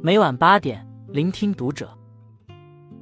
[0.00, 1.92] 每晚八点，聆听读者。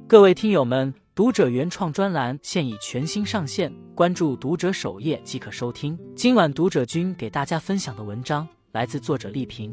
[0.07, 5.95] 各位听友们，读者原创专栏现已全新上线，关注读者首页即可收听。
[6.15, 9.71] 今晚读者君给大家分享的文章来自作者丽萍。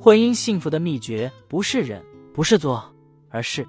[0.00, 2.02] 婚姻幸福的秘诀不是忍，
[2.32, 2.82] 不是做，
[3.28, 3.66] 而是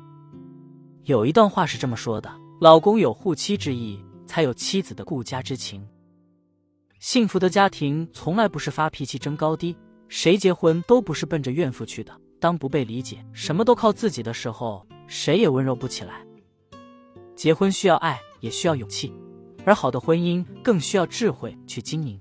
[1.04, 5.86] 有一段话是这么说的：老公有护妻之意，才有妻子的顾家之情。
[7.00, 9.76] 幸福的家庭从来不是发脾气争高低，
[10.08, 12.14] 谁结婚都不是奔着怨妇去的。
[12.40, 16.26] 当不被理解，什么都靠自己的时候，谁也温柔不起来。
[17.36, 19.14] 结婚需要爱，也需要勇气，
[19.66, 22.20] 而好的婚姻更需要智慧去经营。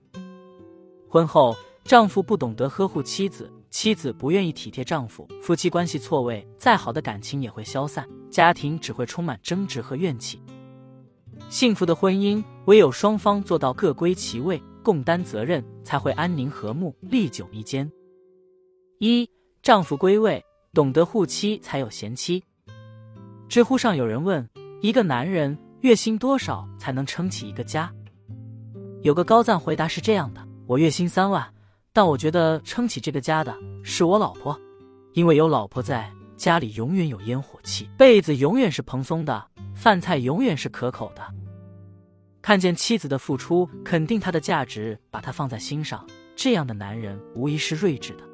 [1.09, 10.41] 婚后，丈夫不懂得呵护妻子，妻子不愿意体贴丈夫，夫妻关系错位，再好的感情也会消散，家庭只会充满争执和怨气。
[11.49, 17.91] 幸福的婚姻，唯有双方做到各归其位，共担责任，才会安宁和睦，历久弥坚。
[18.99, 19.29] 一
[19.63, 20.43] 丈夫归位，
[20.73, 22.43] 懂得护妻，才有贤妻。
[23.49, 24.49] 知乎上有人问：
[24.81, 27.93] 一个男人月薪多少才能撑起一个家？
[29.03, 31.47] 有个高赞回答是这样的：我月薪三万，
[31.93, 34.59] 但我觉得撑起这个家的是我老婆，
[35.13, 41.23] 因为有老婆在家里，永远有烟火气，被子永远是蓬松的，饭菜永远是可口的。
[42.41, 48.25] 看见妻子的付出，肯定她的价值，把她放在心上，这样的男人无疑是睿智的，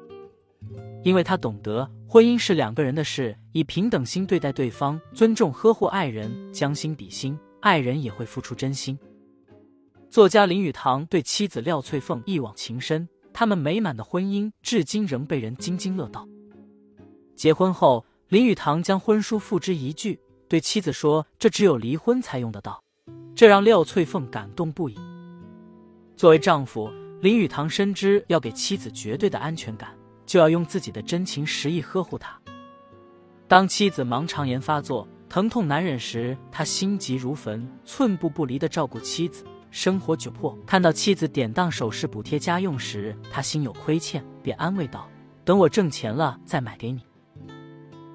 [1.05, 8.97] 因为他懂得婚姻是两个人的事，以平等心对待对方，尊重呵护爱人，将心比心，爱人也会付出真心。
[10.09, 16.27] 作家林语堂对妻子廖翠凤一往情深，他们美满的婚姻至今仍被人津津乐道。
[17.35, 20.19] 结婚后，林语堂将婚书付之一炬，
[20.49, 22.83] 对妻子说：“这只有离婚才用得到。”
[23.35, 24.95] 这让廖翠凤感动不已。
[26.15, 26.89] 作为丈夫，
[27.21, 29.95] 林语堂深知要给妻子绝对的安全感，
[30.25, 32.39] 就要用自己的真情实意呵护他。
[33.47, 39.45] 当妻子盲肠炎发作、疼痛难忍时，他心急如焚，寸步不离的照顾妻子。
[39.71, 45.05] 生活窘迫，看到妻子典当首饰补贴家用时，他心有亏欠，便安慰道
[45.43, 47.01] ：“等我挣钱了再买给你。”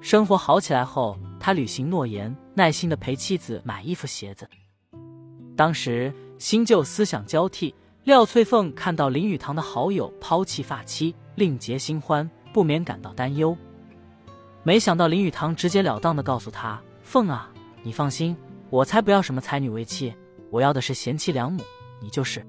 [0.01, 4.49] 生活好起来后，他履行诺言，耐心的陪妻子买衣服鞋子。
[5.55, 13.55] 当时新旧思想交替，廖翠凤看到林语堂的好友抛弃发妻，另结新欢，不免感到担忧。
[14.63, 17.51] 没想到林语堂直截了当的告诉她：“凤啊，
[17.83, 18.35] 你放心，
[18.71, 20.11] 我才不要什么才女为妻，
[20.49, 21.61] 我要的是贤妻良母，
[22.01, 22.43] 你就是。”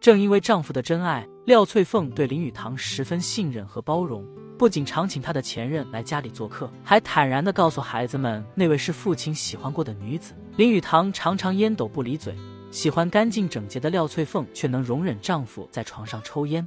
[0.00, 4.24] 正因为丈夫的真爱，廖翠凤对林语堂十分信任和包容，
[4.56, 10.32] 不仅常请他的前任来家里做客，还坦然的告诉孩子们那位是父亲喜欢过的女子。
[10.56, 12.34] 林语堂常常烟斗不离嘴，
[12.70, 16.66] 喜欢干净整洁的廖翠凤却能容忍丈夫在床上抽烟。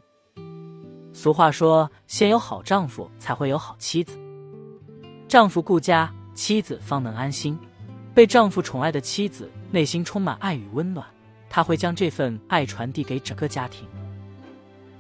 [1.14, 4.18] 俗话说，先有好丈夫，才会有好妻子。
[5.28, 7.58] 丈夫顾家，妻子方能安心。
[8.14, 11.06] 被丈夫宠爱的妻子，内心充满爱与温暖，
[11.50, 13.88] 她会将这份爱传递给整个家庭。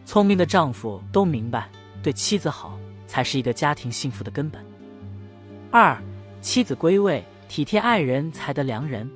[0.06, 1.69] 聪明的丈夫都明白，
[2.03, 4.63] 对妻子好才是一个家庭幸福的根本。
[5.72, 6.01] 二，
[6.41, 7.23] 妻子归位。
[7.47, 9.11] 体贴爱人才得良人。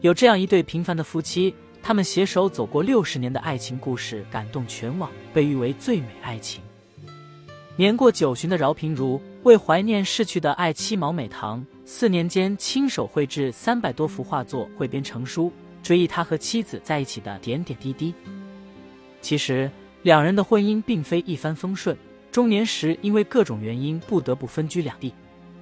[0.00, 6.62] 有这样一对平凡的夫妻，他们携手走过六十年的爱情故事，感动全网，被誉为最美爱情。
[7.76, 15.52] 年过九旬的饶平如为怀念逝去的爱妻毛美棠，四年间亲手绘制三百多幅画作，汇编成书，
[15.82, 18.14] 追忆他和妻子在一起的点点滴滴。
[19.20, 19.70] 其实，
[20.02, 21.94] 两人的婚姻并非一帆风顺，
[22.32, 25.12] 中年时因为各种原因不得不分居两地。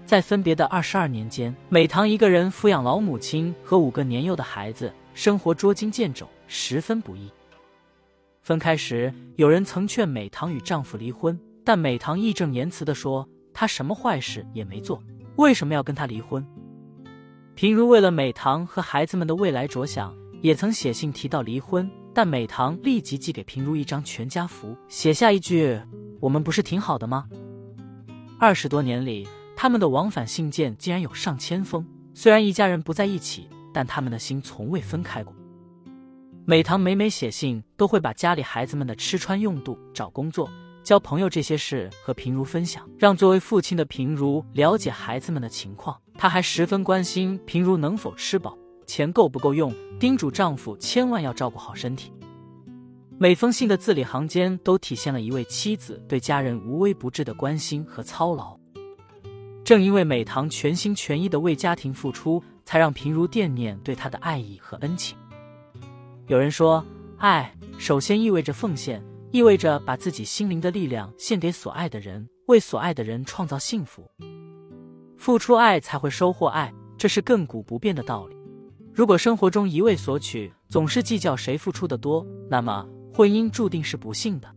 [0.08, 7.30] 在分别的二十二年间，美棠一个人抚养老母亲和五个年幼的孩子，生活捉襟见肘，十分不易。
[8.40, 14.98] 分开时，有人曾劝美棠与丈夫离婚，但美棠义正言辞地说：“她什么坏事也没做，
[15.36, 16.42] 为什么要跟他离婚？”
[17.54, 25.78] 平如为了美棠和孩子们的未来着想，也曾写信提到离婚，但美棠立即寄给平如一张全家福，写下一句
[26.18, 27.26] ：“我们不是挺好的吗？”
[28.40, 29.28] 二十多年里。
[29.60, 31.84] 他们的往返信件竟然有上千封，
[32.14, 35.34] 虽然一家人不在一起，但他们的心从未分开过。
[36.44, 40.48] 美棠每每写信，都会把家里孩子们的吃穿用度、找工作、
[40.84, 46.00] 交朋友这些事和平如分享，让作为父亲的平如了解孩子们的情况。
[46.14, 48.56] 他还十分关心平如能否吃饱，
[48.86, 52.12] 钱够不够用，叮嘱丈夫千万要照顾好身体。
[53.18, 58.56] 每封信的字里行间都体现了一位妻子对家人无微不至的关心和操劳。
[59.68, 65.14] 正因为美棠全心全意的为家庭付出，才让平如惦念对她的爱意和恩情。
[66.26, 66.82] 有人说，
[67.18, 74.10] 爱首先意味着奉献，意味着把自己心灵的力量献给所爱的人，为所爱的人创造幸福。
[75.18, 78.36] 付出爱才会收获爱，这是亘古不变的道理。
[78.94, 84.48] 如果生活中一味索取，总是计较谁付出的多，那么婚姻注定是不幸的。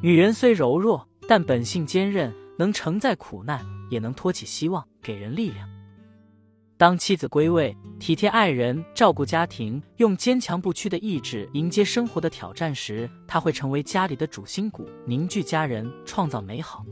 [0.00, 5.68] 女人虽柔弱，但本性坚韧，能承载苦难，也能托起希望，给人力量。
[6.78, 16.84] 当妻子归位，体贴爱人，照顾家庭，用坚强不屈的意志迎接生活的挑战时，她会成为家里的主心骨，凝聚家人，创造美好。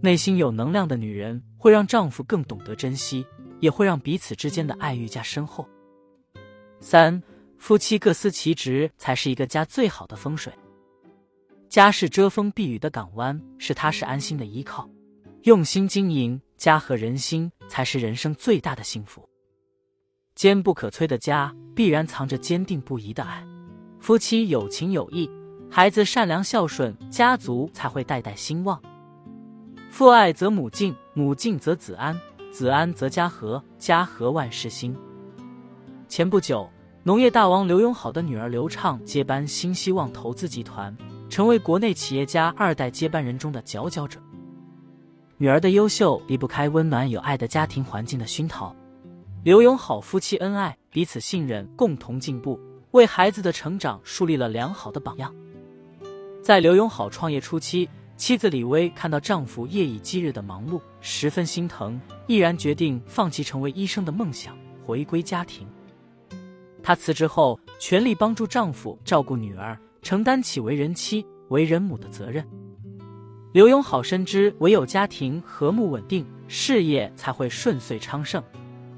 [0.00, 3.26] 内心有能量的女人会让丈夫更懂得珍惜，
[3.58, 5.68] 也会让彼此之间的爱愈加深厚。
[6.80, 7.20] 三，
[7.58, 10.52] 夫妻各司其职才是一个家最好的风水。
[11.76, 14.88] 家是遮风避雨的港湾，是踏实安心的依靠。
[15.42, 16.40] 用心经营。
[16.56, 19.28] 家和人心才是人生最大的幸福。
[20.34, 23.46] 坚不可摧的家，必然藏着坚定不移的爱。
[24.00, 25.30] 夫妻有情有义，
[25.70, 28.80] 孩子善良孝顺，家族才会代代兴旺。
[29.90, 32.18] 父爱则母敬，母敬则子安，
[32.50, 34.96] 子安则家和，家和万事兴。
[36.08, 36.66] 前不久，
[37.02, 40.96] 农业大王刘永好的女儿刘畅接班新希望投资集团，
[41.36, 44.18] 成为国内企业家二代接班人中的佼佼者。
[45.36, 48.74] 女儿的优秀离不开温暖有爱的家庭环境的熏陶。
[49.44, 52.58] 刘永好夫妻恩爱，彼此信任，共同进步，
[52.92, 55.30] 为孩子的成长树立了良好的榜样。
[56.42, 57.86] 在刘永好创业初期，
[58.16, 64.56] 妻子李薇看到丈夫夜以继日的忙碌，十分心疼，毅然决定放弃成为医生的梦想，
[64.86, 65.68] 回归家庭。
[66.82, 72.46] 她辞职后，全力帮助丈夫照顾女儿，承担起为人妻、为人母的责任。
[73.52, 78.40] 刘永好深知，唯有家庭和睦稳定，事业才会顺遂昌盛，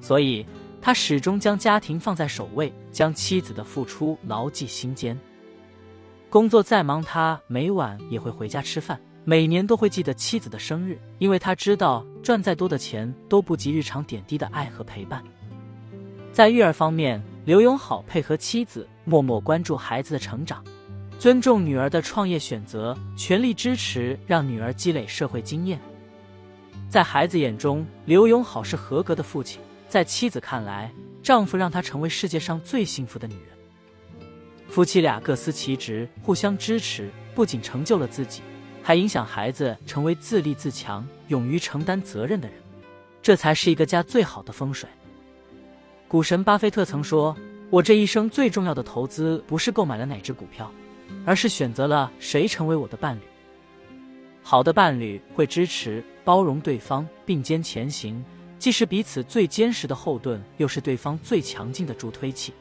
[0.02, 0.44] 所以
[0.82, 5.18] 他始终将家庭放在首位，将妻子的付出牢记心间。
[6.28, 15.24] 工作再忙，他每晚也会回家吃饭，每年都会记得妻子的生日，因为他知道赚再多的钱都不及日常点滴的爱和陪伴。
[16.34, 20.62] 在育儿方面，刘永好配合妻子，默默关注孩子的成长。
[21.18, 25.80] 尊重女儿的创业选择，全力支持，让女儿积累社会经验。
[26.88, 33.42] 在孩子眼中，刘永好是合格的父亲；在妻子看来，丈夫让她成为世界上最幸福的女人。
[34.68, 38.40] 夫妻俩各司其职，互相支持，不仅成就了自己，
[38.80, 42.56] 还影响孩子成为自立自强、勇于承担责任的人。
[43.20, 44.88] 这才是一个家最好的风水。
[46.06, 47.36] 股神巴菲特曾说
[47.70, 50.72] ：“我这一生最重要的投资，不是购买了哪只股票。”
[51.28, 53.20] 而是选择了谁成为我的伴侣。
[54.42, 58.24] 好的伴侣会支持、包容对方，并肩前行，
[58.58, 62.54] 既是彼此最坚实的后盾，又是对方最强劲的助推器。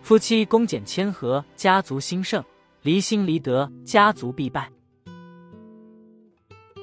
[0.00, 2.40] 夫妻恭俭谦和，家族兴盛；
[2.80, 4.72] 离心离德，家族必败。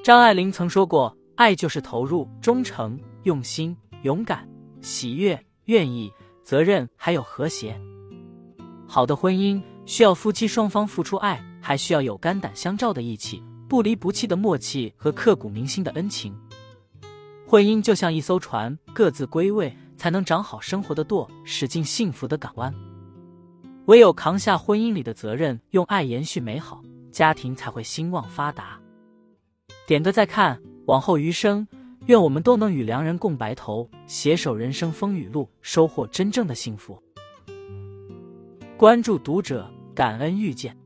[0.04, 4.48] 张爱玲曾说过：“爱就是投入、忠诚、用心、勇敢、
[4.80, 6.12] 喜悦、愿意、
[6.44, 7.76] 责任，还有和谐。”
[8.86, 9.60] 好的婚姻。
[9.86, 16.36] 需要夫妻双方付出爱，还需要有肝胆相照的义气、不离不弃的默契和刻骨铭心的恩情。
[17.46, 22.74] 婚姻就像一艘船，各自归位，才能掌好生活的舵，驶进幸福的港湾。
[23.84, 26.82] 唯有扛下婚姻里的责任，用爱延续美好，
[27.12, 28.80] 家庭才会兴旺发达。
[29.86, 31.64] 点个再看，往后余生，
[32.06, 37.00] 愿我们都能与良人共白头，携手人生风雨路，收获真正的幸福。
[38.76, 39.70] 关注读者。
[39.96, 40.85] 感恩遇见。